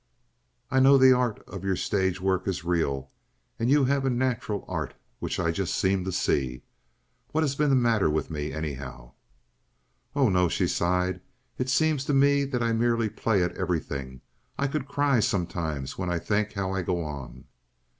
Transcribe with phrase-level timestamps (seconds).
[0.71, 3.11] "I know the art of your stage work is real,
[3.59, 6.63] and you have a natural art which I just seem to see.
[7.33, 9.11] What has been the matter with me, anyhow?"
[10.15, 11.21] "Oh no," she sighed.
[11.59, 14.21] "It seems to me that I merely play at everything.
[14.57, 17.45] I could cry sometimes when I think how I go on."